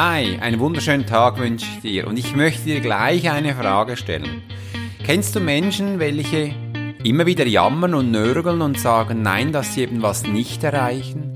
Hi, 0.00 0.38
einen 0.38 0.60
wunderschönen 0.60 1.06
Tag 1.06 1.40
wünsche 1.40 1.66
ich 1.66 1.80
dir 1.80 2.06
und 2.06 2.16
ich 2.16 2.36
möchte 2.36 2.66
dir 2.66 2.78
gleich 2.78 3.28
eine 3.28 3.56
Frage 3.56 3.96
stellen. 3.96 4.42
Kennst 5.02 5.34
du 5.34 5.40
Menschen, 5.40 5.98
welche 5.98 6.54
immer 7.02 7.26
wieder 7.26 7.44
jammern 7.44 7.94
und 7.94 8.12
nörgeln 8.12 8.62
und 8.62 8.78
sagen 8.78 9.22
nein, 9.22 9.50
dass 9.50 9.74
sie 9.74 9.82
eben 9.82 10.00
was 10.00 10.22
nicht 10.22 10.62
erreichen? 10.62 11.34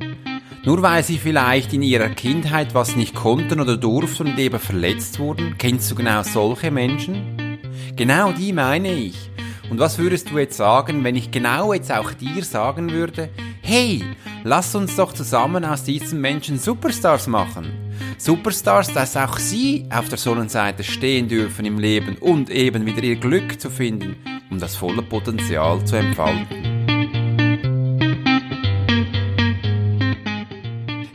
Nur 0.62 0.80
weil 0.80 1.02
sie 1.02 1.18
vielleicht 1.18 1.72
in 1.72 1.82
ihrer 1.82 2.11
Kindheit 2.11 2.72
was 2.72 2.94
nicht 2.94 3.16
konnten 3.16 3.58
oder 3.58 3.76
durften 3.76 4.29
und 4.29 4.38
eben 4.38 4.61
verletzt 4.61 5.18
wurden? 5.18 5.56
Kennst 5.58 5.90
du 5.90 5.96
genau 5.96 6.22
solche 6.22 6.70
Menschen? 6.70 7.58
Genau 7.96 8.30
die 8.30 8.52
meine 8.52 8.92
ich. 8.92 9.29
Und 9.70 9.80
was 9.80 9.98
würdest 9.98 10.30
du 10.30 10.38
jetzt 10.38 10.56
sagen, 10.56 11.02
wenn 11.02 11.16
ich 11.16 11.32
genau 11.32 11.72
jetzt 11.72 11.90
auch 11.90 12.12
dir 12.12 12.44
sagen 12.44 12.92
würde, 12.92 13.29
hey, 13.73 14.04
lass 14.45 14.75
uns 14.75 14.96
doch 14.96 15.14
zusammen 15.14 15.64
aus 15.64 15.82
diesen 15.82 16.21
Menschen 16.21 16.58
Superstars 16.58 17.26
machen. 17.26 17.72
Superstars, 18.18 18.93
dass 18.93 19.17
auch 19.17 19.39
sie 19.39 19.86
auf 19.90 20.11
der 20.11 20.18
Sonnenseite 20.18 20.85
stehen 20.85 21.26
dürfen 21.26 21.64
im 21.64 21.79
Leben 21.79 22.18
und 22.18 22.50
eben 22.50 22.85
wieder 22.85 23.03
ihr 23.03 23.16
Glück 23.16 23.58
zu 23.58 23.71
finden, 23.71 24.16
um 24.50 24.58
das 24.58 24.77
volle 24.77 25.00
Potenzial 25.00 25.82
zu 25.86 25.96
entfalten. 25.96 26.71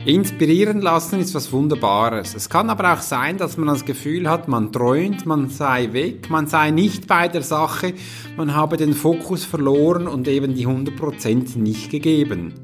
Inspirieren 0.08 0.80
lassen 0.80 1.20
ist 1.20 1.34
was 1.34 1.52
Wunderbares. 1.52 2.34
Es 2.34 2.48
kann 2.48 2.70
aber 2.70 2.94
auch 2.94 3.02
sein, 3.02 3.36
dass 3.36 3.58
man 3.58 3.68
das 3.68 3.84
Gefühl 3.84 4.26
hat, 4.26 4.48
man 4.48 4.72
träumt, 4.72 5.26
man 5.26 5.50
sei 5.50 5.92
weg, 5.92 6.30
man 6.30 6.46
sei 6.46 6.70
nicht 6.70 7.06
bei 7.06 7.28
der 7.28 7.42
Sache, 7.42 7.92
man 8.34 8.54
habe 8.54 8.78
den 8.78 8.94
Fokus 8.94 9.44
verloren 9.44 10.08
und 10.08 10.26
eben 10.26 10.54
die 10.54 10.66
100% 10.66 11.58
nicht 11.58 11.90
gegeben. 11.90 12.54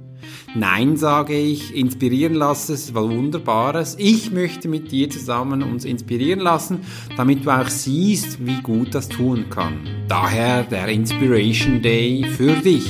Nein, 0.54 0.96
sage 0.96 1.36
ich, 1.36 1.76
inspirieren 1.76 2.32
lassen 2.32 2.72
ist 2.72 2.94
was 2.94 3.10
Wunderbares. 3.10 3.96
Ich 3.98 4.30
möchte 4.30 4.68
mit 4.68 4.90
dir 4.90 5.10
zusammen 5.10 5.62
uns 5.62 5.84
inspirieren 5.84 6.40
lassen, 6.40 6.80
damit 7.18 7.44
du 7.44 7.50
auch 7.50 7.68
siehst, 7.68 8.46
wie 8.46 8.62
gut 8.62 8.94
das 8.94 9.10
tun 9.10 9.50
kann. 9.50 9.86
Daher 10.08 10.62
der 10.62 10.88
Inspiration 10.88 11.82
Day 11.82 12.24
für 12.24 12.54
dich. 12.54 12.88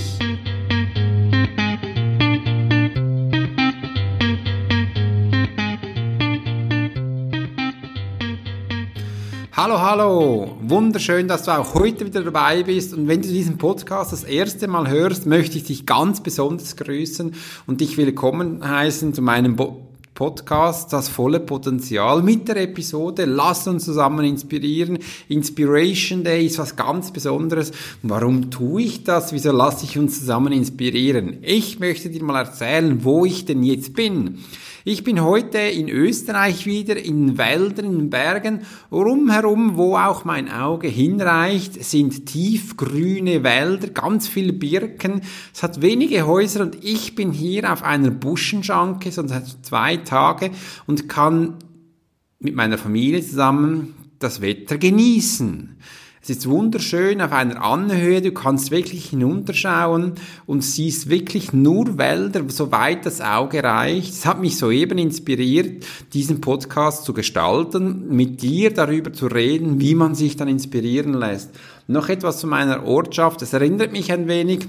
Hallo, 9.65 9.81
hallo! 9.81 10.57
Wunderschön, 10.61 11.27
dass 11.27 11.45
du 11.45 11.51
auch 11.53 11.73
heute 11.73 12.05
wieder 12.05 12.23
dabei 12.23 12.62
bist. 12.65 12.93
Und 12.93 13.09
wenn 13.09 13.23
du 13.23 13.29
diesen 13.29 13.57
Podcast 13.57 14.12
das 14.12 14.23
erste 14.23 14.69
Mal 14.69 14.91
hörst, 14.91 15.25
möchte 15.25 15.56
ich 15.56 15.65
dich 15.65 15.87
ganz 15.87 16.23
besonders 16.23 16.77
grüßen 16.77 17.34
und 17.67 17.81
dich 17.81 17.97
willkommen 17.97 18.62
heißen 18.62 19.15
zu 19.15 19.23
meinem 19.23 19.56
Bo 19.56 19.81
Podcast 20.12 20.93
Das 20.93 21.09
volle 21.09 21.41
Potenzial 21.41 22.23
mit 22.23 22.47
der 22.47 22.59
Episode 22.59 23.25
Lass 23.25 23.67
uns 23.67 23.87
zusammen 23.87 24.27
inspirieren. 24.27 24.98
Inspiration 25.29 26.25
Day 26.25 26.45
ist 26.45 26.59
was 26.59 26.77
ganz 26.77 27.11
Besonderes. 27.11 27.73
warum 28.03 28.51
tue 28.51 28.83
ich 28.83 29.05
das? 29.05 29.33
Wieso 29.33 29.51
lasse 29.51 29.87
ich 29.87 29.97
uns 29.97 30.19
zusammen 30.19 30.53
inspirieren? 30.53 31.39
Ich 31.41 31.81
möchte 31.81 32.11
dir 32.11 32.23
mal 32.23 32.39
erzählen, 32.39 33.03
wo 33.03 33.25
ich 33.25 33.47
denn 33.47 33.62
jetzt 33.62 33.95
bin. 33.95 34.41
Ich 34.87 35.03
bin 35.03 35.23
heute 35.23 35.57
in 35.57 35.89
Österreich 35.89 36.67
wieder, 36.67 37.03
in 37.03 37.39
Wäldern, 37.39 37.87
in 37.87 38.11
Bergen. 38.11 38.67
Rumherum, 38.93 39.79
wo 39.79 39.97
auch 39.97 40.27
mein 40.27 40.51
Auge 40.51 40.89
hinreicht, 40.89 41.83
sind 41.83 42.27
tiefgrüne 42.27 43.43
Wälder, 43.43 43.89
ganz 43.89 44.29
viele 44.29 44.53
Birken. 44.53 45.23
Es 45.55 45.62
hat 45.62 45.81
wenige 45.81 46.27
Häuser 46.27 46.61
und 46.61 46.85
ich 46.85 47.15
bin 47.15 47.33
hier 47.33 47.73
auf 47.73 47.83
einer 47.83 48.11
Buschenschanke, 48.11 49.11
so 49.11 49.27
seit 49.27 49.47
zwei 49.62 49.97
Tage 49.97 50.51
und 50.85 51.09
kann 51.09 51.55
mit 52.39 52.55
meiner 52.55 52.77
Familie 52.77 53.23
zusammen 53.23 53.95
das 54.19 54.43
Wetter 54.43 54.77
genießen. 54.77 55.78
Es 56.25 56.31
ist 56.31 56.49
wunderschön 56.49 57.21
auf 57.21 57.33
einer 57.33 57.62
Anhöhe, 57.62 58.23
du 58.23 58.33
kannst 58.33 58.71
wirklich 58.71 59.11
hinunterschauen 59.11 60.12
und 60.47 60.65
siehst 60.65 61.11
wirklich 61.11 61.53
nur 61.53 61.99
Wälder, 61.99 62.45
soweit 62.49 63.05
das 63.05 63.21
Auge 63.21 63.62
reicht. 63.62 64.15
Es 64.15 64.25
hat 64.25 64.41
mich 64.41 64.57
soeben 64.57 64.97
inspiriert, 64.97 65.85
diesen 66.15 66.41
Podcast 66.41 67.05
zu 67.05 67.12
gestalten, 67.12 68.09
mit 68.09 68.41
dir 68.41 68.73
darüber 68.73 69.12
zu 69.12 69.27
reden, 69.27 69.83
wie 69.83 69.95
man 69.95 70.15
sich 70.15 70.39
dann 70.39 70.49
inspirieren 70.49 71.12
lässt. 71.12 71.51
Noch 71.89 72.09
etwas 72.09 72.39
zu 72.39 72.47
meiner 72.47 72.87
Ortschaft. 72.87 73.43
Es 73.43 73.53
erinnert 73.53 73.93
mich 73.93 74.11
ein 74.11 74.27
wenig 74.27 74.67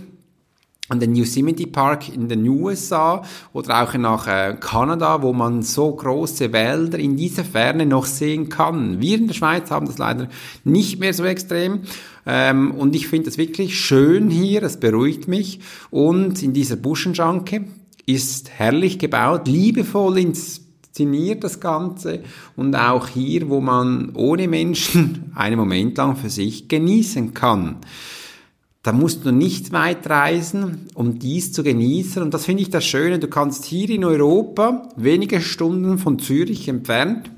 an 0.88 1.00
den 1.00 1.16
Yosemite 1.16 1.68
Park 1.68 2.14
in 2.14 2.30
den 2.30 2.48
USA 2.48 3.24
oder 3.54 3.82
auch 3.82 3.94
nach 3.96 4.28
äh, 4.28 4.56
Kanada, 4.60 5.22
wo 5.22 5.34
man 5.34 5.64
so 5.64 5.92
große 5.92 6.54
Wälder 6.54 7.00
in 7.00 7.18
dieser 7.18 7.44
Ferne 7.44 7.86
noch 7.86 8.06
sehen 8.06 8.50
kann. 8.50 9.00
Wir 9.00 9.18
in 9.18 9.28
der 9.28 9.34
Schweiz 9.34 9.72
haben 9.72 9.88
das 9.88 9.98
leider 9.98 10.30
nicht 10.64 11.00
mehr 11.00 11.14
so 11.14 11.26
extrem. 11.26 11.82
Ähm, 12.28 12.72
und 12.72 12.96
ich 12.96 13.08
finde 13.08 13.30
es 13.30 13.38
wirklich 13.38 13.80
schön 13.80 14.30
hier, 14.30 14.62
es 14.64 14.80
beruhigt 14.80 15.28
mich. 15.28 15.60
Und 15.90 16.44
in 16.44 16.54
dieser 16.54 16.76
Buschenschanke 16.76 17.66
ist 18.06 18.52
herrlich 18.52 19.00
gebaut, 19.00 19.48
liebevoll 19.48 20.20
inszeniert 20.20 21.44
das 21.44 21.60
Ganze 21.60 22.22
und 22.56 22.76
auch 22.76 23.08
hier, 23.08 23.50
wo 23.50 23.60
man 23.60 24.12
ohne 24.14 24.48
Menschen 24.48 25.32
einen 25.36 25.58
Moment 25.58 25.98
lang 25.98 26.16
für 26.16 26.30
sich 26.30 26.68
genießen 26.68 27.34
kann. 27.34 27.78
Da 28.86 28.94
musst 28.94 29.26
du 29.26 29.32
nicht 29.32 29.72
weit 29.72 30.08
reisen, 30.08 30.90
um 30.94 31.18
dies 31.18 31.52
zu 31.52 31.64
genießen. 31.64 32.22
Und 32.22 32.36
das 32.36 32.46
finde 32.46 32.62
ich 32.62 32.70
das 32.70 32.86
Schöne. 32.86 33.18
Du 33.18 33.28
kannst 33.28 33.66
hier 33.66 33.90
in 33.90 34.06
Europa, 34.06 34.90
wenige 34.96 35.42
Stunden 35.42 35.98
von 35.98 36.20
Zürich 36.20 36.68
entfernt, 36.68 37.32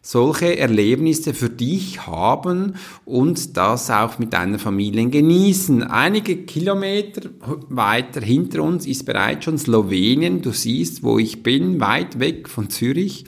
solche 0.00 0.56
Erlebnisse 0.56 1.34
für 1.34 1.50
dich 1.50 2.06
haben 2.06 2.76
und 3.04 3.58
das 3.58 3.90
auch 3.90 4.18
mit 4.18 4.32
deiner 4.32 4.58
Familie 4.58 5.06
genießen. 5.10 5.82
Einige 5.82 6.44
Kilometer 6.44 7.28
weiter 7.68 8.22
hinter 8.22 8.62
uns 8.62 8.86
ist 8.86 9.04
bereits 9.04 9.44
schon 9.44 9.58
Slowenien. 9.58 10.40
Du 10.40 10.52
siehst, 10.52 11.02
wo 11.02 11.18
ich 11.18 11.42
bin, 11.42 11.78
weit 11.78 12.20
weg 12.20 12.48
von 12.48 12.70
Zürich 12.70 13.26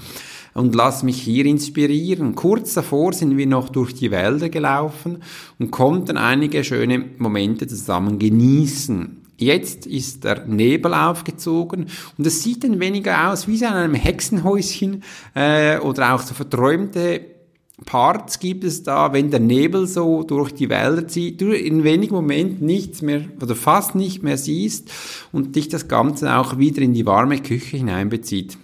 und 0.55 0.75
lass 0.75 1.03
mich 1.03 1.21
hier 1.21 1.47
inspirieren. 1.47 2.35
Kurz 2.35 2.75
davor 2.75 3.13
sind 3.13 3.37
wir 3.37 3.47
noch 3.47 3.69
durch 3.69 3.95
die 3.95 4.11
Wälder 4.11 4.49
gelaufen 4.49 5.23
und 5.59 5.71
konnten 5.71 6.17
einige 6.17 6.65
schöne 6.65 7.05
Momente 7.19 7.67
zusammen 7.67 8.19
genießen. 8.19 9.19
Jetzt 9.39 9.87
ist 9.87 10.25
der 10.25 10.47
Nebel 10.47 10.95
aufgezogen 10.95 11.87
und 12.17 12.27
es 12.27 12.43
sieht 12.43 12.65
ein 12.65 12.79
wenig 12.79 13.11
aus 13.11 13.49
wie 13.49 13.57
in 13.57 13.65
einem 13.65 13.95
Hexenhäuschen 13.95 15.03
äh, 15.35 15.79
oder 15.79 16.15
auch 16.15 16.23
so 16.23 16.35
verträumte 16.35 17.23
Parts 17.85 18.39
gibt 18.39 18.65
es 18.65 18.83
da, 18.83 19.13
wenn 19.13 19.31
der 19.31 19.41
Nebel 19.41 19.87
so 19.87 20.23
durch 20.23 20.53
die 20.53 20.69
Wälder 20.69 21.09
zieht, 21.09 21.41
du 21.41 21.53
in 21.53 21.85
wenigen 21.85 22.15
Momenten 22.15 22.67
nichts 22.67 23.03
mehr 23.03 23.25
oder 23.41 23.55
fast 23.55 23.95
nicht 23.95 24.23
mehr 24.23 24.39
siehst 24.39 24.91
und 25.33 25.57
dich 25.57 25.69
das 25.69 25.89
Ganze 25.89 26.37
auch 26.37 26.59
wieder 26.59 26.83
in 26.83 26.95
die 26.95 27.07
warme 27.07 27.39
Küche 27.39 27.79
hineinbezieht. 27.79 28.59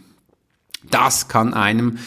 Das 0.90 1.28
kann 1.28 1.54
einem 1.54 1.98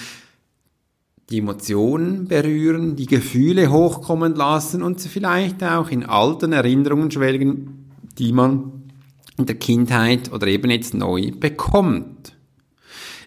die 1.30 1.40
Emotionen 1.40 2.28
berühren, 2.28 2.96
die 2.96 3.06
Gefühle 3.06 3.72
hochkommen 3.72 4.36
lassen 4.36 4.84
und 4.84 5.00
vielleicht 5.00 5.64
auch 5.64 5.90
in 5.90 6.06
alten 6.06 6.52
Erinnerungen 6.52 7.10
schwelgen, 7.10 7.90
die 8.18 8.34
man 8.34 8.84
in 9.38 9.46
der 9.46 9.56
Kindheit 9.56 10.32
oder 10.32 10.48
eben 10.48 10.70
jetzt 10.70 10.94
neu 10.94 11.32
bekommt. 11.32 12.34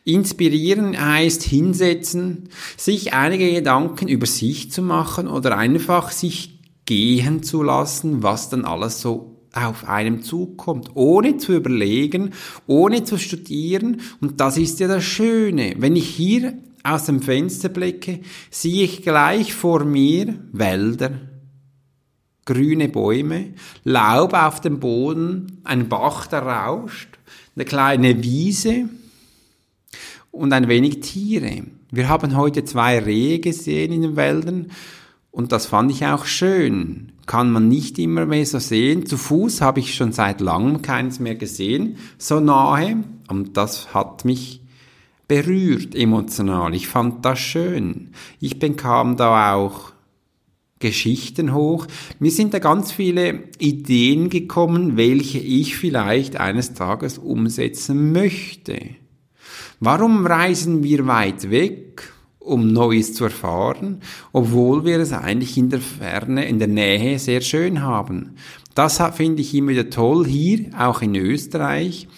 Inspirieren 0.04 1.00
heißt 1.00 1.42
hinsetzen, 1.42 2.50
sich 2.76 3.14
einige 3.14 3.50
Gedanken 3.50 4.06
über 4.08 4.26
sich 4.26 4.70
zu 4.70 4.82
machen 4.82 5.26
oder 5.26 5.56
einfach 5.56 6.10
sich 6.10 6.60
gehen 6.84 7.42
zu 7.42 7.62
lassen, 7.62 8.22
was 8.22 8.50
dann 8.50 8.66
alles 8.66 9.00
so 9.00 9.33
auf 9.54 9.88
einem 9.88 10.22
zukommt, 10.22 10.90
ohne 10.94 11.36
zu 11.36 11.54
überlegen, 11.54 12.30
ohne 12.66 13.04
zu 13.04 13.18
studieren. 13.18 14.00
Und 14.20 14.40
das 14.40 14.56
ist 14.56 14.80
ja 14.80 14.88
das 14.88 15.04
Schöne. 15.04 15.74
Wenn 15.78 15.96
ich 15.96 16.08
hier 16.08 16.54
aus 16.82 17.06
dem 17.06 17.22
Fenster 17.22 17.68
blicke, 17.68 18.20
sehe 18.50 18.84
ich 18.84 19.02
gleich 19.02 19.54
vor 19.54 19.84
mir 19.84 20.34
Wälder, 20.52 21.12
grüne 22.44 22.88
Bäume, 22.88 23.54
Laub 23.84 24.34
auf 24.34 24.60
dem 24.60 24.80
Boden, 24.80 25.60
ein 25.64 25.88
Bach, 25.88 26.26
der 26.26 26.42
rauscht, 26.42 27.08
eine 27.56 27.64
kleine 27.64 28.22
Wiese 28.22 28.88
und 30.30 30.52
ein 30.52 30.68
wenig 30.68 31.00
Tiere. 31.00 31.64
Wir 31.90 32.08
haben 32.08 32.36
heute 32.36 32.64
zwei 32.64 32.98
Rehe 32.98 33.38
gesehen 33.38 33.92
in 33.92 34.02
den 34.02 34.16
Wäldern 34.16 34.72
und 35.30 35.52
das 35.52 35.66
fand 35.66 35.90
ich 35.90 36.04
auch 36.04 36.26
schön. 36.26 37.12
Kann 37.26 37.50
man 37.50 37.68
nicht 37.68 37.98
immer 37.98 38.26
mehr 38.26 38.44
so 38.44 38.58
sehen. 38.58 39.06
Zu 39.06 39.16
Fuß 39.16 39.60
habe 39.60 39.80
ich 39.80 39.94
schon 39.94 40.12
seit 40.12 40.40
langem 40.40 40.82
keins 40.82 41.20
mehr 41.20 41.36
gesehen, 41.36 41.96
so 42.18 42.40
nahe. 42.40 43.02
Und 43.28 43.56
das 43.56 43.94
hat 43.94 44.24
mich 44.24 44.60
berührt 45.26 45.94
emotional. 45.94 46.74
Ich 46.74 46.88
fand 46.88 47.24
das 47.24 47.38
schön. 47.38 48.10
Ich 48.40 48.58
bekam 48.58 49.16
da 49.16 49.54
auch 49.54 49.92
Geschichten 50.78 51.54
hoch. 51.54 51.86
Mir 52.18 52.30
sind 52.30 52.52
da 52.52 52.58
ganz 52.58 52.92
viele 52.92 53.44
Ideen 53.58 54.28
gekommen, 54.28 54.96
welche 54.98 55.38
ich 55.38 55.76
vielleicht 55.76 56.36
eines 56.36 56.74
Tages 56.74 57.16
umsetzen 57.16 58.12
möchte. 58.12 58.78
Warum 59.80 60.26
reisen 60.26 60.82
wir 60.82 61.06
weit 61.06 61.50
weg, 61.50 61.83
um 62.44 62.72
Neues 62.72 63.14
zu 63.14 63.24
erfahren, 63.24 64.00
obwohl 64.32 64.84
wir 64.84 65.00
es 65.00 65.12
eigentlich 65.12 65.56
in 65.56 65.70
der 65.70 65.80
Ferne, 65.80 66.46
in 66.46 66.58
der 66.58 66.68
Nähe 66.68 67.18
sehr 67.18 67.40
schön 67.40 67.82
haben? 67.82 68.36
Das 68.74 69.02
finde 69.14 69.42
ich 69.42 69.54
immer 69.54 69.70
wieder 69.70 69.90
toll 69.90 70.26
hier, 70.26 70.66
auch 70.78 71.00
in 71.00 71.14
Österreich. 71.14 72.08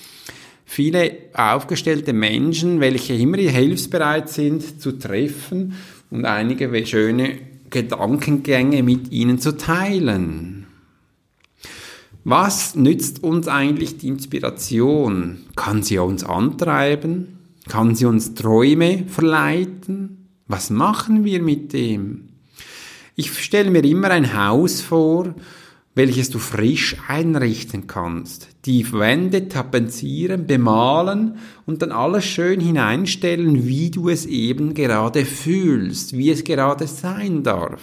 Viele 0.64 1.12
aufgestellte 1.34 2.12
Menschen, 2.12 2.80
welche 2.80 3.14
immer 3.14 3.38
hilfsbereit 3.38 4.28
sind, 4.28 4.80
zu 4.80 4.98
treffen 4.98 5.74
und 6.10 6.24
einige 6.24 6.86
schöne 6.86 7.38
Gedankengänge 7.70 8.82
mit 8.82 9.12
ihnen 9.12 9.38
zu 9.38 9.56
teilen. 9.56 10.66
Was 12.24 12.74
nützt 12.74 13.22
uns 13.22 13.46
eigentlich 13.46 13.98
die 13.98 14.08
Inspiration? 14.08 15.38
Kann 15.54 15.84
sie 15.84 15.98
uns 15.98 16.24
antreiben? 16.24 17.35
Kann 17.68 17.94
sie 17.94 18.06
uns 18.06 18.34
Träume 18.34 19.04
verleiten? 19.08 20.28
Was 20.46 20.70
machen 20.70 21.24
wir 21.24 21.42
mit 21.42 21.72
dem? 21.72 22.28
Ich 23.16 23.36
stelle 23.42 23.70
mir 23.70 23.84
immer 23.84 24.10
ein 24.10 24.36
Haus 24.36 24.80
vor, 24.80 25.34
welches 25.96 26.28
du 26.28 26.38
frisch 26.38 26.94
einrichten 27.08 27.86
kannst. 27.86 28.48
Die 28.66 28.92
Wände 28.92 29.48
tapezieren, 29.48 30.46
bemalen 30.46 31.38
und 31.64 31.80
dann 31.80 31.90
alles 31.90 32.26
schön 32.26 32.60
hineinstellen, 32.60 33.66
wie 33.66 33.90
du 33.90 34.10
es 34.10 34.26
eben 34.26 34.74
gerade 34.74 35.24
fühlst, 35.24 36.14
wie 36.14 36.28
es 36.28 36.44
gerade 36.44 36.86
sein 36.86 37.42
darf. 37.42 37.80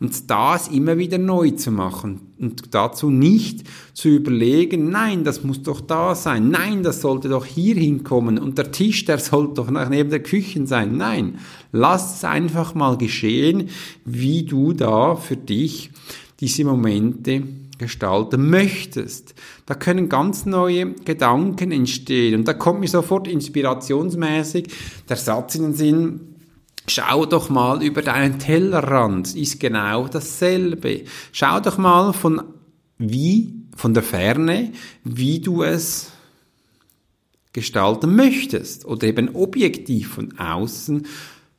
Und 0.00 0.30
das 0.30 0.68
immer 0.68 0.98
wieder 0.98 1.16
neu 1.16 1.52
zu 1.52 1.70
machen 1.70 2.20
und 2.38 2.74
dazu 2.74 3.08
nicht 3.08 3.66
zu 3.94 4.10
überlegen, 4.10 4.90
nein, 4.90 5.24
das 5.24 5.42
muss 5.42 5.62
doch 5.62 5.80
da 5.80 6.14
sein, 6.14 6.50
nein, 6.50 6.82
das 6.82 7.00
sollte 7.00 7.30
doch 7.30 7.46
hier 7.46 7.76
hinkommen 7.76 8.38
und 8.38 8.58
der 8.58 8.70
Tisch, 8.70 9.06
der 9.06 9.18
sollte 9.18 9.54
doch 9.54 9.70
neben 9.70 10.10
der 10.10 10.22
Küche 10.22 10.66
sein. 10.66 10.98
Nein, 10.98 11.38
lass 11.72 12.16
es 12.16 12.24
einfach 12.24 12.74
mal 12.74 12.98
geschehen, 12.98 13.70
wie 14.04 14.42
du 14.42 14.74
da 14.74 15.16
für 15.16 15.38
dich 15.38 15.90
diese 16.40 16.64
Momente 16.64 17.42
gestalten 17.78 18.48
möchtest. 18.50 19.34
Da 19.66 19.74
können 19.74 20.08
ganz 20.08 20.46
neue 20.46 20.92
Gedanken 20.92 21.72
entstehen. 21.72 22.40
Und 22.40 22.48
da 22.48 22.54
kommt 22.54 22.80
mir 22.80 22.88
sofort 22.88 23.28
inspirationsmäßig 23.28 24.68
der 25.08 25.16
Satz 25.16 25.54
in 25.54 25.62
den 25.62 25.74
Sinn, 25.74 26.20
Schau 26.88 27.26
doch 27.26 27.48
mal 27.48 27.82
über 27.82 28.00
deinen 28.00 28.38
Tellerrand, 28.38 29.34
ist 29.34 29.58
genau 29.58 30.06
dasselbe. 30.06 31.02
Schau 31.32 31.58
doch 31.58 31.78
mal 31.78 32.12
von 32.12 32.42
wie, 32.98 33.54
von 33.74 33.92
der 33.92 34.04
Ferne, 34.04 34.72
wie 35.02 35.40
du 35.40 35.64
es 35.64 36.12
gestalten 37.52 38.14
möchtest 38.14 38.84
oder 38.84 39.06
eben 39.06 39.34
objektiv 39.34 40.14
von 40.14 40.38
außen 40.38 41.06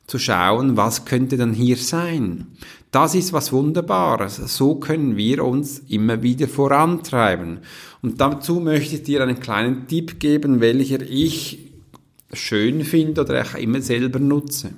zu 0.06 0.18
schauen, 0.18 0.76
was 0.78 1.04
könnte 1.04 1.36
dann 1.36 1.52
hier 1.52 1.76
sein. 1.76 2.46
Das 2.90 3.14
ist 3.14 3.32
was 3.32 3.52
Wunderbares. 3.52 4.36
So 4.56 4.76
können 4.76 5.16
wir 5.16 5.44
uns 5.44 5.80
immer 5.88 6.22
wieder 6.22 6.48
vorantreiben. 6.48 7.58
Und 8.00 8.20
dazu 8.20 8.60
möchte 8.60 8.96
ich 8.96 9.02
dir 9.02 9.22
einen 9.22 9.40
kleinen 9.40 9.86
Tipp 9.86 10.18
geben, 10.20 10.60
welcher 10.60 11.02
ich 11.02 11.70
schön 12.32 12.84
finde 12.84 13.22
oder 13.22 13.42
auch 13.42 13.54
immer 13.54 13.82
selber 13.82 14.18
nutze. 14.18 14.70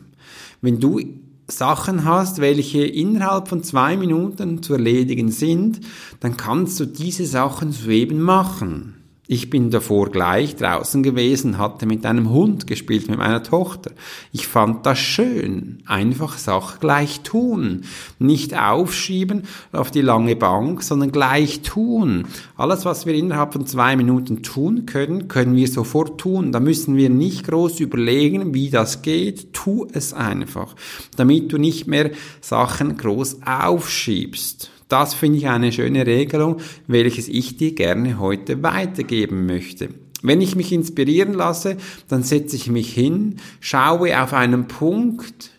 Wenn 0.61 0.81
du 0.81 1.01
Sachen 1.47 2.05
hast, 2.05 2.41
welche 2.41 2.85
innerhalb 2.85 3.49
von 3.49 3.63
zwei 3.63 3.97
Minuten 3.97 4.63
zu 4.63 4.75
erledigen 4.75 5.31
sind, 5.31 5.81
dann 6.21 6.37
kannst 6.37 6.79
du 6.81 6.87
diese 6.87 7.27
Sachen 7.27 7.73
so 7.73 7.91
eben 7.91 8.21
machen. 8.21 9.00
Ich 9.33 9.49
bin 9.49 9.71
davor 9.71 10.11
gleich 10.11 10.57
draußen 10.57 11.05
gewesen, 11.05 11.57
hatte 11.57 11.87
mit 11.87 12.05
einem 12.05 12.31
Hund 12.31 12.67
gespielt, 12.67 13.09
mit 13.09 13.19
meiner 13.19 13.45
Tochter. 13.45 13.93
Ich 14.33 14.49
fand 14.49 14.85
das 14.87 14.99
schön. 14.99 15.85
Einfach 15.87 16.37
Sache 16.37 16.81
gleich 16.81 17.21
tun. 17.21 17.83
Nicht 18.19 18.59
aufschieben 18.59 19.45
auf 19.71 19.93
die 19.93 20.01
lange 20.01 20.35
Bank, 20.35 20.83
sondern 20.83 21.13
gleich 21.13 21.61
tun. 21.61 22.25
Alles, 22.57 22.85
was 22.85 23.07
wir 23.07 23.15
innerhalb 23.15 23.53
von 23.53 23.67
zwei 23.67 23.95
Minuten 23.95 24.43
tun 24.43 24.85
können, 24.85 25.29
können 25.29 25.55
wir 25.55 25.69
sofort 25.69 26.21
tun. 26.21 26.51
Da 26.51 26.59
müssen 26.59 26.97
wir 26.97 27.09
nicht 27.09 27.47
groß 27.47 27.79
überlegen, 27.79 28.53
wie 28.53 28.69
das 28.69 29.03
geht. 29.03 29.53
Tu 29.53 29.87
es 29.93 30.13
einfach. 30.13 30.75
Damit 31.15 31.53
du 31.53 31.59
nicht 31.59 31.87
mehr 31.87 32.11
Sachen 32.41 32.97
groß 32.97 33.47
aufschiebst. 33.47 34.73
Das 34.91 35.15
finde 35.15 35.39
ich 35.39 35.47
eine 35.47 35.71
schöne 35.71 36.05
Regelung, 36.05 36.57
welches 36.89 37.29
ich 37.29 37.57
dir 37.57 37.75
gerne 37.77 38.19
heute 38.19 38.63
weitergeben 38.65 39.47
möchte. 39.47 39.91
Wenn 40.21 40.41
ich 40.41 40.57
mich 40.57 40.73
inspirieren 40.73 41.33
lasse, 41.33 41.77
dann 42.09 42.25
setze 42.25 42.57
ich 42.57 42.69
mich 42.69 42.93
hin, 42.93 43.37
schaue 43.61 44.21
auf 44.21 44.35
einen 44.35 44.67
Punkt, 44.67 45.53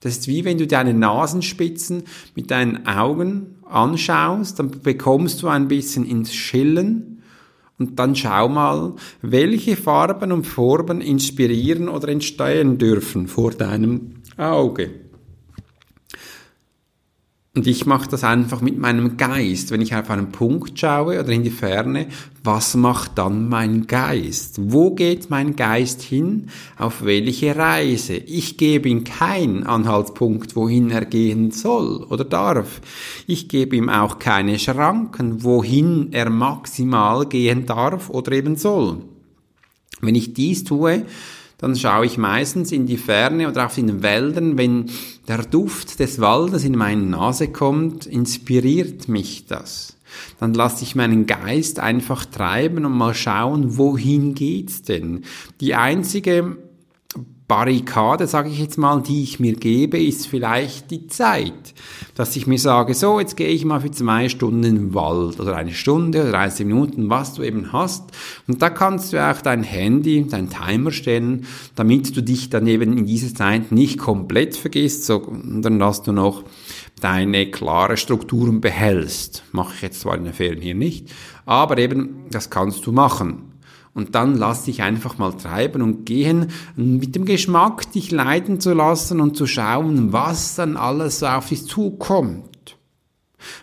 das 0.00 0.14
ist 0.18 0.28
wie 0.28 0.44
wenn 0.44 0.58
du 0.58 0.66
deine 0.66 0.94
Nasenspitzen 0.94 2.02
mit 2.34 2.50
deinen 2.50 2.86
Augen 2.88 3.54
anschaust, 3.64 4.58
dann 4.58 4.72
bekommst 4.82 5.42
du 5.42 5.48
ein 5.48 5.68
bisschen 5.68 6.04
ins 6.04 6.34
Schillen 6.34 7.22
und 7.78 8.00
dann 8.00 8.16
schau 8.16 8.48
mal, 8.48 8.94
welche 9.22 9.76
Farben 9.76 10.32
und 10.32 10.44
Formen 10.44 11.00
inspirieren 11.00 11.88
oder 11.88 12.08
entstehen 12.08 12.78
dürfen 12.78 13.28
vor 13.28 13.52
deinem 13.52 14.14
Auge. 14.36 14.90
Und 17.54 17.66
ich 17.66 17.84
mache 17.84 18.08
das 18.08 18.24
einfach 18.24 18.62
mit 18.62 18.78
meinem 18.78 19.18
Geist. 19.18 19.70
Wenn 19.70 19.82
ich 19.82 19.94
auf 19.94 20.08
einen 20.08 20.32
Punkt 20.32 20.78
schaue 20.78 21.20
oder 21.20 21.28
in 21.28 21.42
die 21.42 21.50
Ferne, 21.50 22.06
was 22.42 22.74
macht 22.74 23.18
dann 23.18 23.50
mein 23.50 23.86
Geist? 23.86 24.58
Wo 24.58 24.94
geht 24.94 25.28
mein 25.28 25.54
Geist 25.54 26.00
hin? 26.00 26.48
Auf 26.78 27.04
welche 27.04 27.54
Reise? 27.54 28.14
Ich 28.14 28.56
gebe 28.56 28.88
ihm 28.88 29.04
keinen 29.04 29.64
Anhaltspunkt, 29.64 30.56
wohin 30.56 30.90
er 30.90 31.04
gehen 31.04 31.50
soll 31.50 32.04
oder 32.04 32.24
darf. 32.24 32.80
Ich 33.26 33.50
gebe 33.50 33.76
ihm 33.76 33.90
auch 33.90 34.18
keine 34.18 34.58
Schranken, 34.58 35.44
wohin 35.44 36.08
er 36.12 36.30
maximal 36.30 37.26
gehen 37.26 37.66
darf 37.66 38.08
oder 38.08 38.32
eben 38.32 38.56
soll. 38.56 39.02
Wenn 40.00 40.14
ich 40.14 40.32
dies 40.32 40.64
tue, 40.64 41.04
dann 41.62 41.76
schaue 41.76 42.06
ich 42.06 42.18
meistens 42.18 42.72
in 42.72 42.86
die 42.86 42.96
Ferne 42.96 43.48
oder 43.48 43.66
auch 43.66 43.76
in 43.76 43.86
den 43.86 44.02
Wäldern, 44.02 44.58
wenn 44.58 44.90
der 45.28 45.44
Duft 45.44 46.00
des 46.00 46.20
Waldes 46.20 46.64
in 46.64 46.76
meine 46.76 47.02
Nase 47.02 47.48
kommt, 47.48 48.04
inspiriert 48.04 49.06
mich 49.06 49.46
das. 49.46 49.96
Dann 50.40 50.54
lasse 50.54 50.82
ich 50.82 50.96
meinen 50.96 51.26
Geist 51.26 51.78
einfach 51.78 52.24
treiben 52.24 52.84
und 52.84 52.98
mal 52.98 53.14
schauen, 53.14 53.78
wohin 53.78 54.34
geht's 54.34 54.82
denn? 54.82 55.22
Die 55.60 55.76
einzige 55.76 56.56
Barrikade, 57.52 58.26
sage 58.26 58.48
ich 58.48 58.58
jetzt 58.58 58.78
mal, 58.78 59.02
die 59.02 59.22
ich 59.22 59.38
mir 59.38 59.52
gebe, 59.52 60.02
ist 60.02 60.26
vielleicht 60.26 60.90
die 60.90 61.06
Zeit. 61.08 61.74
Dass 62.14 62.34
ich 62.34 62.46
mir 62.46 62.58
sage, 62.58 62.94
so, 62.94 63.20
jetzt 63.20 63.36
gehe 63.36 63.48
ich 63.48 63.66
mal 63.66 63.82
für 63.82 63.90
zwei 63.90 64.30
Stunden 64.30 64.64
in 64.64 64.74
den 64.76 64.94
Wald 64.94 65.38
oder 65.38 65.54
eine 65.54 65.74
Stunde 65.74 66.22
oder 66.22 66.32
30 66.32 66.64
Minuten, 66.64 67.10
was 67.10 67.34
du 67.34 67.42
eben 67.42 67.70
hast. 67.70 68.04
Und 68.48 68.62
da 68.62 68.70
kannst 68.70 69.12
du 69.12 69.22
auch 69.22 69.42
dein 69.42 69.64
Handy, 69.64 70.26
dein 70.26 70.48
Timer 70.48 70.92
stellen, 70.92 71.44
damit 71.74 72.16
du 72.16 72.22
dich 72.22 72.48
dann 72.48 72.66
eben 72.66 72.96
in 72.96 73.04
dieser 73.04 73.34
Zeit 73.34 73.70
nicht 73.70 73.98
komplett 73.98 74.56
vergisst, 74.56 75.04
sondern 75.04 75.78
dass 75.78 76.02
du 76.02 76.12
noch 76.12 76.44
deine 77.02 77.50
klare 77.50 77.98
Strukturen 77.98 78.62
behältst. 78.62 79.44
Mache 79.52 79.74
ich 79.76 79.82
jetzt 79.82 80.00
zwar 80.00 80.16
in 80.16 80.24
den 80.24 80.32
Ferien 80.32 80.62
hier 80.62 80.74
nicht, 80.74 81.12
aber 81.44 81.76
eben, 81.76 82.24
das 82.30 82.48
kannst 82.48 82.86
du 82.86 82.92
machen. 82.92 83.51
Und 83.94 84.14
dann 84.14 84.36
lass 84.36 84.64
dich 84.64 84.82
einfach 84.82 85.18
mal 85.18 85.32
treiben 85.32 85.82
und 85.82 86.06
gehen, 86.06 86.48
mit 86.76 87.14
dem 87.14 87.26
Geschmack 87.26 87.90
dich 87.92 88.10
leiten 88.10 88.58
zu 88.58 88.72
lassen 88.72 89.20
und 89.20 89.36
zu 89.36 89.46
schauen, 89.46 90.12
was 90.12 90.54
dann 90.54 90.78
alles 90.78 91.18
so 91.18 91.26
auf 91.26 91.48
dich 91.48 91.66
zukommt. 91.66 92.76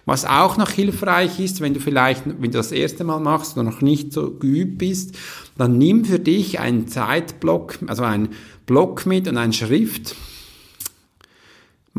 Was 0.05 0.25
auch 0.25 0.57
noch 0.57 0.69
hilfreich 0.69 1.39
ist, 1.39 1.61
wenn 1.61 1.73
du 1.73 1.79
vielleicht, 1.79 2.25
wenn 2.25 2.51
du 2.51 2.57
das 2.57 2.71
erste 2.71 3.03
Mal 3.03 3.19
machst 3.19 3.57
oder 3.57 3.63
noch 3.63 3.81
nicht 3.81 4.13
so 4.13 4.31
geübt 4.31 4.77
bist, 4.77 5.17
dann 5.57 5.77
nimm 5.77 6.05
für 6.05 6.19
dich 6.19 6.59
einen 6.59 6.87
Zeitblock, 6.87 7.79
also 7.87 8.03
einen 8.03 8.29
Block 8.65 9.05
mit 9.05 9.27
und 9.27 9.37
ein 9.37 9.53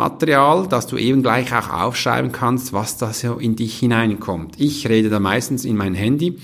Schriftmaterial, 0.00 0.66
dass 0.66 0.86
du 0.86 0.96
eben 0.96 1.22
gleich 1.22 1.52
auch 1.54 1.70
aufschreiben 1.70 2.32
kannst, 2.32 2.72
was 2.72 2.96
da 2.96 3.12
so 3.12 3.34
in 3.34 3.56
dich 3.56 3.78
hineinkommt. 3.78 4.54
Ich 4.58 4.88
rede 4.88 5.10
da 5.10 5.20
meistens 5.20 5.64
in 5.64 5.76
mein 5.76 5.94
Handy 5.94 6.38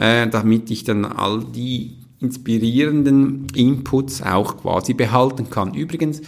äh, 0.00 0.28
damit 0.28 0.70
ich 0.70 0.84
dann 0.84 1.04
all 1.04 1.44
die 1.44 1.98
inspirierenden 2.20 3.48
Inputs 3.54 4.22
auch 4.22 4.56
quasi 4.56 4.94
behalten 4.94 5.50
kann. 5.50 5.74
Übrigens, 5.74 6.22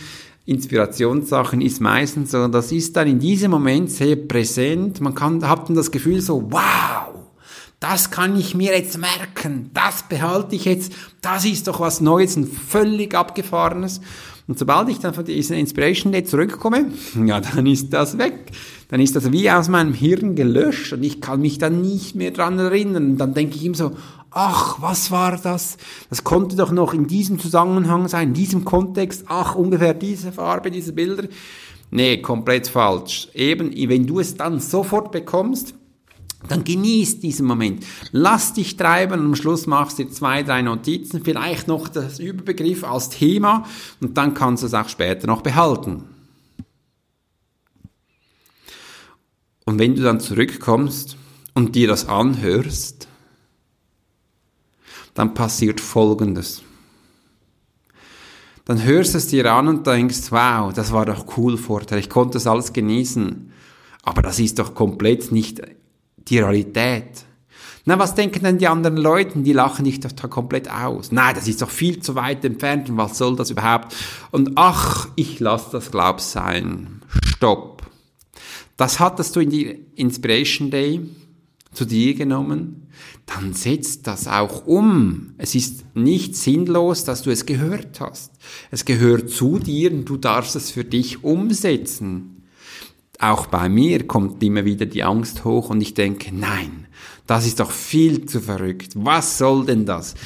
Inspirationssachen 0.44 1.60
ist 1.60 1.80
meistens 1.80 2.32
so, 2.32 2.48
das 2.48 2.72
ist 2.72 2.96
dann 2.96 3.08
in 3.08 3.18
diesem 3.18 3.50
Moment 3.50 3.90
sehr 3.90 4.16
präsent. 4.16 5.00
Man 5.00 5.14
kann, 5.14 5.48
hat 5.48 5.68
dann 5.68 5.76
das 5.76 5.90
Gefühl 5.90 6.20
so, 6.20 6.50
wow, 6.50 7.14
das 7.80 8.10
kann 8.10 8.38
ich 8.38 8.54
mir 8.54 8.76
jetzt 8.76 8.98
merken, 8.98 9.70
das 9.72 10.04
behalte 10.08 10.54
ich 10.54 10.66
jetzt, 10.66 10.92
das 11.20 11.44
ist 11.44 11.66
doch 11.66 11.80
was 11.80 12.00
Neues 12.00 12.36
und 12.36 12.46
völlig 12.46 13.14
abgefahrenes. 13.14 14.00
Und 14.48 14.58
sobald 14.58 14.88
ich 14.88 14.98
dann 14.98 15.14
von 15.14 15.24
dieser 15.24 15.56
Inspiration 15.56 16.12
Day 16.12 16.24
zurückkomme, 16.24 16.86
ja, 17.24 17.40
dann 17.40 17.66
ist 17.66 17.92
das 17.92 18.18
weg. 18.18 18.50
Dann 18.88 19.00
ist 19.00 19.16
das 19.16 19.32
wie 19.32 19.50
aus 19.50 19.68
meinem 19.68 19.94
Hirn 19.94 20.34
gelöscht 20.34 20.92
und 20.92 21.02
ich 21.02 21.20
kann 21.20 21.40
mich 21.40 21.58
dann 21.58 21.80
nicht 21.80 22.14
mehr 22.14 22.30
dran 22.30 22.58
erinnern. 22.58 23.12
Und 23.12 23.18
dann 23.18 23.34
denke 23.34 23.56
ich 23.56 23.64
ihm 23.64 23.74
so, 23.74 23.92
ach, 24.30 24.82
was 24.82 25.10
war 25.10 25.38
das? 25.38 25.76
Das 26.10 26.24
konnte 26.24 26.56
doch 26.56 26.72
noch 26.72 26.92
in 26.92 27.06
diesem 27.06 27.38
Zusammenhang 27.38 28.08
sein, 28.08 28.28
in 28.28 28.34
diesem 28.34 28.64
Kontext, 28.64 29.24
ach, 29.28 29.54
ungefähr 29.54 29.94
diese 29.94 30.32
Farbe, 30.32 30.70
diese 30.70 30.92
Bilder. 30.92 31.24
Nee, 31.90 32.18
komplett 32.18 32.68
falsch. 32.68 33.28
Eben, 33.34 33.72
wenn 33.88 34.06
du 34.06 34.18
es 34.18 34.36
dann 34.36 34.60
sofort 34.60 35.12
bekommst, 35.12 35.74
dann 36.48 36.64
genieß 36.64 37.20
diesen 37.20 37.46
Moment. 37.46 37.84
Lass 38.10 38.52
dich 38.52 38.76
treiben 38.76 39.20
und 39.20 39.26
am 39.26 39.34
Schluss 39.34 39.66
machst 39.66 39.98
du 39.98 40.08
zwei, 40.08 40.42
drei 40.42 40.62
Notizen, 40.62 41.24
vielleicht 41.24 41.68
noch 41.68 41.88
das 41.88 42.18
Überbegriff 42.18 42.84
als 42.84 43.10
Thema 43.10 43.64
und 44.00 44.16
dann 44.16 44.34
kannst 44.34 44.62
du 44.62 44.66
es 44.66 44.74
auch 44.74 44.88
später 44.88 45.26
noch 45.26 45.42
behalten. 45.42 46.04
Und 49.64 49.78
wenn 49.78 49.94
du 49.94 50.02
dann 50.02 50.20
zurückkommst 50.20 51.16
und 51.54 51.74
dir 51.74 51.88
das 51.88 52.08
anhörst, 52.08 53.08
dann 55.14 55.34
passiert 55.34 55.80
Folgendes. 55.80 56.62
Dann 58.64 58.82
hörst 58.82 59.14
du 59.14 59.18
es 59.18 59.26
dir 59.26 59.52
an 59.52 59.68
und 59.68 59.86
denkst, 59.86 60.30
wow, 60.30 60.72
das 60.72 60.92
war 60.92 61.04
doch 61.04 61.36
cool 61.36 61.56
vorher, 61.56 61.98
ich 61.98 62.08
konnte 62.08 62.34
das 62.34 62.46
alles 62.46 62.72
genießen. 62.72 63.52
Aber 64.02 64.22
das 64.22 64.40
ist 64.40 64.58
doch 64.58 64.74
komplett 64.74 65.30
nicht 65.30 65.62
die 66.28 66.38
Realität. 66.38 67.24
Na, 67.84 67.98
was 67.98 68.14
denken 68.14 68.44
denn 68.44 68.58
die 68.58 68.68
anderen 68.68 68.96
Leute? 68.96 69.40
Die 69.40 69.52
lachen 69.52 69.84
dich 69.84 69.98
doch 69.98 70.12
da 70.12 70.28
komplett 70.28 70.70
aus. 70.70 71.10
Nein, 71.10 71.34
das 71.34 71.48
ist 71.48 71.62
doch 71.62 71.70
viel 71.70 72.00
zu 72.00 72.14
weit 72.14 72.44
entfernt 72.44 72.88
und 72.88 72.96
was 72.96 73.18
soll 73.18 73.34
das 73.34 73.50
überhaupt? 73.50 73.94
Und 74.30 74.52
ach, 74.54 75.08
ich 75.16 75.40
lass 75.40 75.70
das 75.70 75.90
glaub 75.90 76.20
sein. 76.20 77.02
Stopp. 77.26 77.82
Das 78.76 79.00
hattest 79.00 79.34
du 79.34 79.40
in 79.40 79.50
die 79.50 79.66
Inspiration 79.96 80.70
Day 80.70 81.00
zu 81.72 81.84
dir 81.84 82.14
genommen, 82.14 82.88
dann 83.26 83.54
setzt 83.54 84.06
das 84.06 84.28
auch 84.28 84.66
um. 84.66 85.34
Es 85.38 85.54
ist 85.54 85.84
nicht 85.94 86.36
sinnlos, 86.36 87.04
dass 87.04 87.22
du 87.22 87.30
es 87.30 87.46
gehört 87.46 88.00
hast. 88.00 88.32
Es 88.70 88.84
gehört 88.84 89.30
zu 89.30 89.58
dir 89.58 89.90
und 89.90 90.04
du 90.04 90.16
darfst 90.16 90.54
es 90.54 90.70
für 90.70 90.84
dich 90.84 91.24
umsetzen. 91.24 92.41
Auch 93.22 93.46
bei 93.46 93.68
mir 93.68 94.08
kommt 94.08 94.42
immer 94.42 94.64
wieder 94.64 94.84
die 94.84 95.04
Angst 95.04 95.44
hoch 95.44 95.70
und 95.70 95.80
ich 95.80 95.94
denke, 95.94 96.34
nein, 96.34 96.88
das 97.28 97.46
ist 97.46 97.60
doch 97.60 97.70
viel 97.70 98.26
zu 98.26 98.40
verrückt. 98.40 98.94
Was 98.96 99.38
soll 99.38 99.64
denn 99.64 99.86
das? 99.86 100.16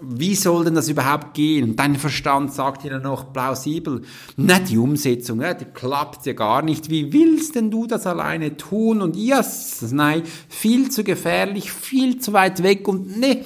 Wie 0.00 0.34
soll 0.34 0.64
denn 0.64 0.74
das 0.74 0.88
überhaupt 0.88 1.34
gehen? 1.34 1.64
Und 1.64 1.76
dein 1.78 1.96
Verstand 1.96 2.54
sagt 2.54 2.82
dir 2.82 2.92
dann 2.92 3.02
noch 3.02 3.30
plausibel, 3.34 4.00
nicht 4.38 4.70
die 4.70 4.78
Umsetzung, 4.78 5.42
ja, 5.42 5.52
die 5.52 5.66
klappt 5.66 6.24
ja 6.24 6.32
gar 6.32 6.62
nicht. 6.62 6.88
Wie 6.88 7.12
willst 7.12 7.56
denn 7.56 7.70
du 7.70 7.86
das 7.86 8.06
alleine 8.06 8.56
tun? 8.56 9.02
Und 9.02 9.16
yes, 9.16 9.84
nein, 9.92 10.22
viel 10.48 10.90
zu 10.90 11.04
gefährlich, 11.04 11.70
viel 11.70 12.20
zu 12.20 12.32
weit 12.32 12.62
weg 12.62 12.88
und 12.88 13.20
ne, 13.20 13.44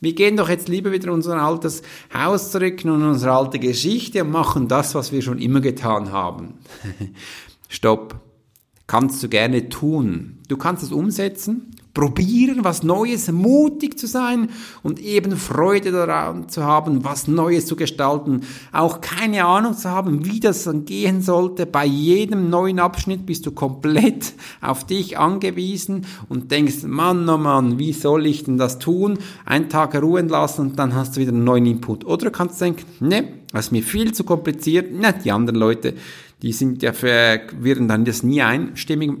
wir 0.00 0.12
gehen 0.12 0.36
doch 0.36 0.48
jetzt 0.48 0.68
lieber 0.68 0.90
wieder 0.90 1.04
in 1.04 1.10
unser 1.10 1.40
altes 1.40 1.82
Haus 2.12 2.50
zurück 2.50 2.80
und 2.82 3.04
unsere 3.04 3.30
alte 3.30 3.60
Geschichte 3.60 4.24
und 4.24 4.32
machen 4.32 4.66
das, 4.66 4.96
was 4.96 5.12
wir 5.12 5.22
schon 5.22 5.38
immer 5.38 5.60
getan 5.60 6.10
haben. 6.10 6.54
Stopp. 7.68 8.20
Kannst 8.90 9.22
du 9.22 9.28
gerne 9.28 9.68
tun. 9.68 10.40
Du 10.48 10.56
kannst 10.56 10.82
es 10.82 10.90
umsetzen, 10.90 11.76
probieren, 11.94 12.62
was 12.62 12.82
Neues, 12.82 13.30
mutig 13.32 13.98
zu 13.98 14.06
sein 14.06 14.50
und 14.82 15.00
eben 15.00 15.36
Freude 15.36 15.90
daran 15.90 16.48
zu 16.48 16.64
haben, 16.64 17.04
was 17.04 17.26
Neues 17.26 17.66
zu 17.66 17.76
gestalten. 17.76 18.42
Auch 18.72 19.00
keine 19.00 19.44
Ahnung 19.44 19.74
zu 19.74 19.90
haben, 19.90 20.24
wie 20.24 20.40
das 20.40 20.64
dann 20.64 20.84
gehen 20.84 21.20
sollte. 21.22 21.66
Bei 21.66 21.84
jedem 21.84 22.48
neuen 22.50 22.78
Abschnitt 22.78 23.26
bist 23.26 23.46
du 23.46 23.52
komplett 23.52 24.34
auf 24.60 24.84
dich 24.84 25.18
angewiesen 25.18 26.06
und 26.28 26.50
denkst, 26.50 26.84
Mann, 26.84 27.28
oh 27.28 27.38
Mann, 27.38 27.78
wie 27.78 27.92
soll 27.92 28.26
ich 28.26 28.44
denn 28.44 28.58
das 28.58 28.78
tun? 28.78 29.18
Einen 29.44 29.68
Tag 29.68 30.00
ruhen 30.00 30.28
lassen 30.28 30.62
und 30.62 30.78
dann 30.78 30.94
hast 30.94 31.16
du 31.16 31.20
wieder 31.20 31.32
einen 31.32 31.44
neuen 31.44 31.66
Input. 31.66 32.04
Oder 32.04 32.26
du 32.26 32.30
kannst 32.30 32.60
denken, 32.60 32.84
ne, 33.00 33.28
das 33.52 33.66
ist 33.66 33.72
mir 33.72 33.82
viel 33.82 34.12
zu 34.12 34.24
kompliziert. 34.24 34.92
Ne, 34.92 35.12
die 35.24 35.32
anderen 35.32 35.58
Leute, 35.58 35.94
die 36.42 36.52
sind 36.52 36.82
ja 36.82 36.92
für, 36.92 37.40
werden 37.58 37.88
dann 37.88 38.04
das 38.04 38.22
nie 38.22 38.42
einstimmig 38.42 39.12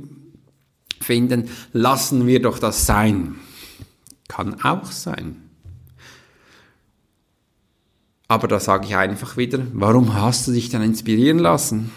finden, 1.00 1.48
lassen 1.72 2.26
wir 2.26 2.42
doch 2.42 2.58
das 2.58 2.86
sein. 2.86 3.36
Kann 4.28 4.62
auch 4.62 4.90
sein. 4.92 5.36
Aber 8.28 8.46
da 8.46 8.60
sage 8.60 8.86
ich 8.86 8.94
einfach 8.94 9.36
wieder, 9.36 9.60
warum 9.72 10.14
hast 10.14 10.46
du 10.46 10.52
dich 10.52 10.68
dann 10.68 10.82
inspirieren 10.82 11.40
lassen? 11.40 11.90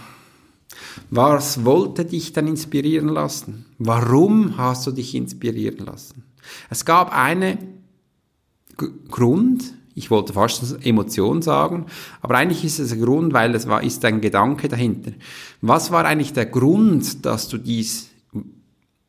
Was 1.11 1.63
wollte 1.63 2.05
dich 2.05 2.33
dann 2.33 2.47
inspirieren 2.47 3.09
lassen? 3.09 3.65
Warum 3.77 4.57
hast 4.57 4.87
du 4.87 4.91
dich 4.91 5.13
inspirieren 5.13 5.85
lassen? 5.85 6.23
Es 6.71 6.85
gab 6.85 7.15
einen 7.15 7.83
Grund, 9.09 9.73
ich 9.93 10.09
wollte 10.09 10.33
fast 10.33 10.83
Emotion 10.83 11.43
sagen, 11.43 11.85
aber 12.21 12.35
eigentlich 12.35 12.65
ist 12.65 12.79
es 12.79 12.91
ein 12.93 13.01
Grund, 13.01 13.33
weil 13.33 13.53
es 13.53 13.67
war, 13.67 13.83
ist 13.83 14.03
ein 14.03 14.19
Gedanke 14.19 14.67
dahinter. 14.67 15.11
Was 15.61 15.91
war 15.91 16.05
eigentlich 16.05 16.33
der 16.33 16.47
Grund, 16.47 17.25
dass 17.25 17.47
du 17.47 17.59
dies 17.59 18.09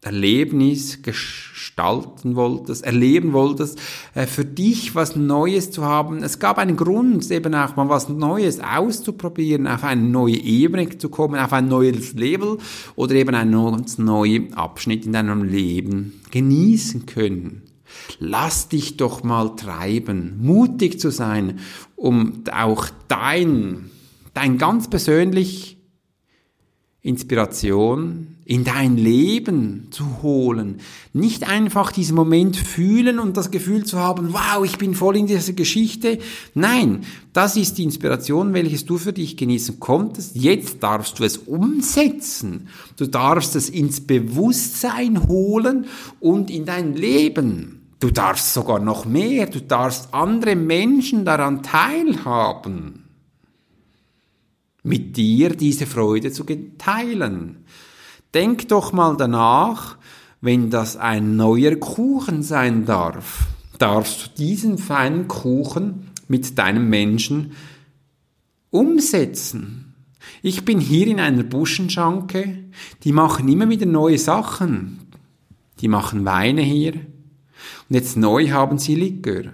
Erlebnis 0.04 1.02
gestalten 1.02 2.37
wolltest, 2.37 2.84
erleben 2.84 3.32
wolltest, 3.32 3.80
äh, 4.14 4.26
für 4.26 4.44
dich 4.44 4.94
was 4.94 5.16
Neues 5.16 5.70
zu 5.70 5.84
haben. 5.84 6.23
Es 6.23 6.38
gab 6.38 6.58
einen 6.58 6.76
Grund, 6.76 7.30
eben 7.30 7.54
auch 7.54 7.76
mal 7.76 7.88
was 7.88 8.08
Neues 8.08 8.61
auszuprobieren, 8.61 9.66
auf 9.66 9.82
eine 9.82 10.02
neue 10.02 10.37
Ebene 10.37 10.99
zu 10.99 11.08
kommen, 11.08 11.40
auf 11.40 11.52
ein 11.52 11.68
neues 11.68 12.12
Level 12.14 12.58
oder 12.96 13.14
eben 13.14 13.34
einen 13.34 13.52
ganz 13.52 13.99
neuen 13.99 14.54
Abschnitt 14.54 15.06
in 15.06 15.12
deinem 15.12 15.42
Leben 15.42 16.20
genießen 16.30 17.06
können. 17.06 17.62
Lass 18.18 18.68
dich 18.68 18.96
doch 18.96 19.23
mal 19.23 19.56
treiben, 19.56 20.38
mutig 20.42 21.00
zu 21.00 21.11
sein, 21.11 21.61
um 21.96 22.44
auch 22.52 22.88
dein, 23.08 23.90
dein 24.34 24.58
ganz 24.58 24.88
persönlich 24.88 25.78
Inspiration 27.04 28.28
in 28.46 28.64
dein 28.64 28.96
Leben 28.96 29.88
zu 29.90 30.23
holen. 30.23 30.80
Nicht 31.12 31.46
einfach 31.46 31.92
diesen 31.92 32.16
Moment 32.16 32.56
fühlen 32.56 33.18
und 33.18 33.37
das 33.37 33.50
Gefühl 33.50 33.84
zu 33.84 33.99
haben, 33.99 34.32
wow, 34.32 34.64
ich 34.64 34.78
bin 34.78 34.94
voll 34.94 35.18
in 35.18 35.26
dieser 35.26 35.52
Geschichte. 35.52 36.18
Nein, 36.54 37.04
das 37.34 37.56
ist 37.58 37.76
die 37.76 37.84
Inspiration, 37.84 38.54
welches 38.54 38.87
du 38.87 38.96
für 38.96 39.12
dich 39.12 39.37
genießen 39.37 39.80
konntest. 39.80 40.34
Jetzt 40.34 40.82
darfst 40.82 41.18
du 41.18 41.25
es 41.25 41.37
umsetzen. 41.37 42.68
Du 42.96 43.06
darfst 43.06 43.54
es 43.54 43.68
ins 43.68 44.00
Bewusstsein 44.00 45.28
holen 45.28 45.84
und 46.20 46.50
in 46.50 46.64
dein 46.64 46.94
Leben. 46.94 47.82
Du 48.00 48.11
darfst 48.11 48.54
sogar 48.54 48.78
noch 48.78 49.04
mehr. 49.04 49.46
Du 49.46 49.61
darfst 49.61 50.14
andere 50.14 50.56
Menschen 50.56 51.26
daran 51.26 51.62
teilhaben 51.62 53.03
mit 54.85 55.17
dir 55.17 55.50
diese 55.50 55.87
Freude 55.87 56.31
zu 56.31 56.45
teilen. 56.79 57.64
Denk 58.33 58.69
doch 58.69 58.93
mal 58.93 59.17
danach, 59.17 59.97
wenn 60.41 60.71
das 60.71 60.97
ein 60.97 61.37
neuer 61.37 61.76
Kuchen 61.76 62.43
sein 62.43 62.85
darf, 62.85 63.47
darfst 63.79 64.26
du 64.26 64.31
diesen 64.37 64.79
feinen 64.79 65.26
Kuchen 65.26 66.11
mit 66.29 66.59
deinem 66.59 66.88
Menschen 66.88 67.53
umsetzen. 68.71 69.95
Ich 70.43 70.64
bin 70.64 70.81
hier 70.81 71.07
in 71.07 71.21
einer 71.21 71.43
Buschenschanke, 71.43 72.64
die 73.05 73.12
machen 73.12 73.49
immer 73.49 73.69
wieder 73.69 73.87
neue 73.87 74.19
Sachen. 74.19 75.00
Die 75.81 75.88
machen 75.88 76.25
Weine 76.25 76.62
hier. 76.62 76.95
Und 76.95 77.95
jetzt 77.97 78.17
neu 78.17 78.50
haben 78.50 78.79
sie 78.79 78.95
Likör. 78.95 79.53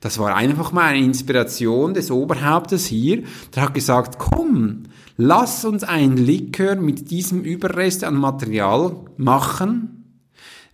Das 0.00 0.18
war 0.18 0.34
einfach 0.34 0.72
mal 0.72 0.86
eine 0.86 1.04
Inspiration 1.04 1.92
des 1.92 2.10
Oberhauptes 2.10 2.86
hier. 2.86 3.22
Der 3.54 3.64
hat 3.64 3.74
gesagt, 3.74 4.18
komm, 4.18 4.84
lass 5.18 5.66
uns 5.66 5.84
ein 5.84 6.16
Likör 6.16 6.76
mit 6.76 7.10
diesem 7.10 7.42
Überrest 7.42 8.02
an 8.02 8.14
Material 8.14 8.96
machen, 9.18 10.00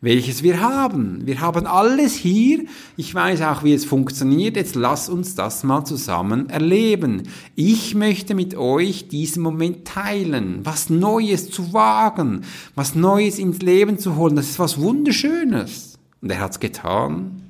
welches 0.01 0.45
wir 0.45 0.61
haben. 0.61 1.27
Wir 1.27 1.41
haben 1.41 1.67
alles 1.67 2.15
hier. 2.15 2.67
Ich 2.97 3.13
weiß 3.13 3.43
auch, 3.43 3.65
wie 3.65 3.75
es 3.75 3.85
funktioniert. 3.85 4.55
Jetzt 4.55 4.77
lass 4.77 5.09
uns 5.09 5.35
das 5.35 5.65
mal 5.65 5.85
zusammen 5.85 6.49
erleben. 6.49 7.25
Ich 7.57 7.97
möchte 7.97 8.37
mit 8.37 8.55
euch 8.55 9.09
diesen 9.09 9.43
Moment 9.43 9.89
teilen, 9.89 10.61
was 10.63 10.89
Neues 10.89 11.51
zu 11.51 11.73
wagen, 11.73 12.43
was 12.77 12.95
Neues 12.95 13.41
ins 13.41 13.59
Leben 13.59 13.99
zu 13.99 14.15
holen. 14.15 14.37
Das 14.37 14.51
ist 14.51 14.61
was 14.61 14.79
Wunderschönes. 14.79 15.99
Und 16.23 16.31
er 16.31 16.39
hat's 16.39 16.61
getan. 16.61 17.46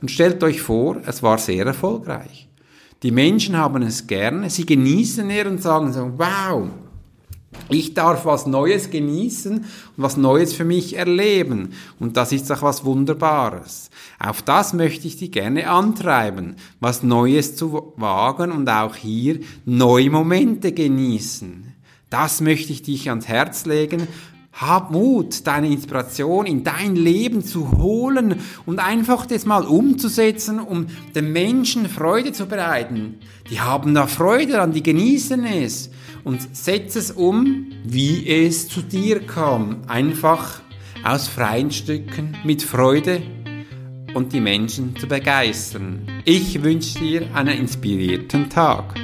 Und 0.00 0.10
stellt 0.10 0.42
euch 0.42 0.60
vor, 0.60 0.98
es 1.06 1.22
war 1.22 1.38
sehr 1.38 1.66
erfolgreich. 1.66 2.48
Die 3.02 3.10
Menschen 3.10 3.56
haben 3.56 3.82
es 3.82 4.06
gerne, 4.06 4.48
sie 4.48 4.64
genießen 4.64 5.28
es 5.28 5.46
und 5.46 5.62
sagen 5.62 5.92
so, 5.92 6.12
wow, 6.16 6.70
ich 7.68 7.94
darf 7.94 8.24
was 8.24 8.46
Neues 8.46 8.90
genießen 8.90 9.58
und 9.58 9.66
was 9.96 10.16
Neues 10.16 10.52
für 10.52 10.64
mich 10.64 10.96
erleben. 10.96 11.72
Und 11.98 12.16
das 12.16 12.32
ist 12.32 12.50
auch 12.52 12.62
was 12.62 12.84
Wunderbares. 12.84 13.90
Auf 14.18 14.42
das 14.42 14.72
möchte 14.72 15.06
ich 15.06 15.16
Sie 15.16 15.30
gerne 15.30 15.70
antreiben, 15.70 16.56
was 16.80 17.02
Neues 17.02 17.56
zu 17.56 17.92
wagen 17.96 18.52
und 18.52 18.68
auch 18.68 18.96
hier 18.96 19.40
neue 19.64 20.10
Momente 20.10 20.72
genießen. 20.72 21.72
Das 22.10 22.40
möchte 22.40 22.72
ich 22.72 22.82
dich 22.82 23.08
ans 23.08 23.28
Herz 23.28 23.64
legen. 23.66 24.06
Hab 24.54 24.90
Mut, 24.90 25.46
deine 25.46 25.68
Inspiration 25.68 26.46
in 26.46 26.62
dein 26.62 26.94
Leben 26.94 27.44
zu 27.44 27.72
holen 27.72 28.36
und 28.66 28.78
einfach 28.78 29.26
das 29.26 29.46
mal 29.46 29.64
umzusetzen, 29.64 30.60
um 30.60 30.86
den 31.14 31.32
Menschen 31.32 31.88
Freude 31.88 32.32
zu 32.32 32.46
bereiten. 32.46 33.18
Die 33.50 33.60
haben 33.60 33.94
da 33.94 34.06
Freude 34.06 34.52
dran, 34.52 34.72
die 34.72 34.82
genießen 34.82 35.44
es 35.44 35.90
und 36.22 36.56
setz 36.56 36.96
es 36.96 37.10
um, 37.10 37.66
wie 37.84 38.28
es 38.28 38.68
zu 38.68 38.80
dir 38.80 39.26
kam. 39.26 39.82
Einfach 39.88 40.60
aus 41.04 41.28
freien 41.28 41.70
Stücken 41.70 42.36
mit 42.44 42.62
Freude 42.62 43.22
und 44.14 44.32
die 44.32 44.40
Menschen 44.40 44.96
zu 44.96 45.08
begeistern. 45.08 46.06
Ich 46.24 46.62
wünsche 46.62 46.98
dir 47.00 47.34
einen 47.34 47.58
inspirierten 47.58 48.48
Tag. 48.48 48.94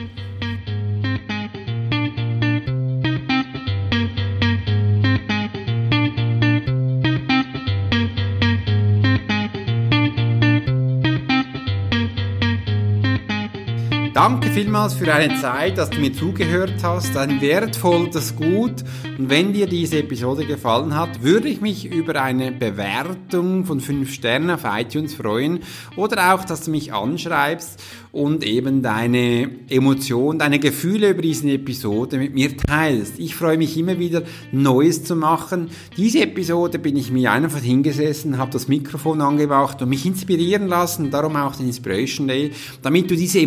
Danke 14.12 14.50
vielmals 14.50 14.94
für 14.94 15.04
deine 15.04 15.40
Zeit, 15.40 15.78
dass 15.78 15.88
du 15.90 16.00
mir 16.00 16.12
zugehört 16.12 16.74
hast, 16.82 17.16
ein 17.16 17.40
wertvolles 17.40 18.34
Gut. 18.34 18.82
Und 19.16 19.30
wenn 19.30 19.52
dir 19.52 19.68
diese 19.68 19.98
Episode 19.98 20.46
gefallen 20.46 20.96
hat, 20.96 21.22
würde 21.22 21.48
ich 21.48 21.60
mich 21.60 21.84
über 21.84 22.20
eine 22.20 22.50
Bewertung 22.50 23.64
von 23.64 23.78
5 23.78 24.12
Sternen 24.12 24.50
auf 24.50 24.62
iTunes 24.64 25.14
freuen 25.14 25.60
oder 25.94 26.34
auch, 26.34 26.44
dass 26.44 26.64
du 26.64 26.72
mich 26.72 26.92
anschreibst 26.92 27.80
und 28.12 28.44
eben 28.44 28.82
deine 28.82 29.48
Emotionen, 29.68 30.40
deine 30.40 30.58
Gefühle 30.58 31.10
über 31.10 31.22
diese 31.22 31.48
Episode 31.50 32.18
mit 32.18 32.34
mir 32.34 32.56
teilst. 32.56 33.18
Ich 33.18 33.36
freue 33.36 33.58
mich 33.58 33.76
immer 33.76 33.98
wieder, 34.00 34.22
Neues 34.50 35.04
zu 35.04 35.14
machen. 35.14 35.70
Diese 35.96 36.20
Episode 36.20 36.80
bin 36.80 36.96
ich 36.96 37.12
mir 37.12 37.30
einfach 37.30 37.60
hingesessen, 37.60 38.38
habe 38.38 38.50
das 38.50 38.66
Mikrofon 38.66 39.20
angemacht 39.20 39.80
und 39.82 39.90
mich 39.90 40.04
inspirieren 40.04 40.66
lassen, 40.66 41.10
darum 41.12 41.36
auch 41.36 41.54
den 41.54 41.66
Inspiration 41.66 42.26
Day, 42.26 42.50
damit 42.82 43.10
du 43.10 43.16
diese 43.16 43.38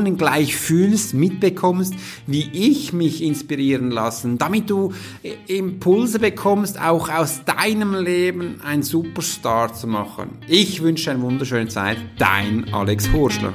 Emotionen 0.00 0.16
gleich 0.16 0.56
fühlst, 0.56 1.14
mitbekommst, 1.14 1.94
wie 2.26 2.48
ich 2.52 2.92
mich 2.92 3.22
inspirieren 3.22 3.90
lassen, 3.90 4.38
damit 4.38 4.70
du 4.70 4.92
Impulse 5.46 6.18
bekommst, 6.18 6.80
auch 6.80 7.08
aus 7.08 7.42
deinem 7.44 7.94
Leben 7.94 8.60
ein 8.64 8.82
Superstar 8.82 9.74
zu 9.74 9.86
machen. 9.86 10.38
Ich 10.48 10.82
wünsche 10.82 11.10
eine 11.10 11.20
wunderschöne 11.20 11.68
Zeit, 11.68 11.98
dein 12.18 12.72
Alex 12.72 13.12
Horschler. 13.12 13.52